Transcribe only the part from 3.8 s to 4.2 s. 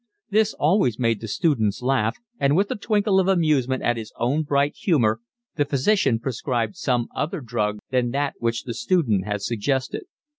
at his